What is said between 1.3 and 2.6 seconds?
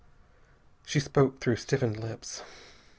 through stiffened lips.